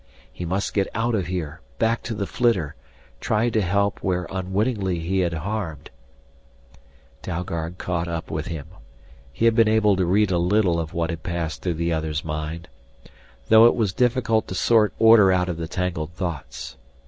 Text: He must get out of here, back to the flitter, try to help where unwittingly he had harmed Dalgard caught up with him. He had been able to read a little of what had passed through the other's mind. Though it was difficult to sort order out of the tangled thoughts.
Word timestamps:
He 0.33 0.45
must 0.45 0.73
get 0.73 0.87
out 0.95 1.13
of 1.13 1.27
here, 1.27 1.61
back 1.77 2.01
to 2.01 2.15
the 2.15 2.25
flitter, 2.25 2.73
try 3.19 3.51
to 3.51 3.61
help 3.61 3.99
where 4.01 4.25
unwittingly 4.31 4.97
he 4.97 5.19
had 5.19 5.33
harmed 5.35 5.91
Dalgard 7.21 7.77
caught 7.77 8.07
up 8.07 8.31
with 8.31 8.47
him. 8.47 8.65
He 9.31 9.45
had 9.45 9.53
been 9.53 9.67
able 9.67 9.95
to 9.97 10.05
read 10.07 10.31
a 10.31 10.39
little 10.39 10.79
of 10.79 10.95
what 10.95 11.11
had 11.11 11.21
passed 11.21 11.61
through 11.61 11.75
the 11.75 11.93
other's 11.93 12.25
mind. 12.25 12.67
Though 13.49 13.67
it 13.67 13.75
was 13.75 13.93
difficult 13.93 14.47
to 14.47 14.55
sort 14.55 14.91
order 14.97 15.31
out 15.31 15.49
of 15.49 15.57
the 15.57 15.67
tangled 15.67 16.13
thoughts. 16.13 16.77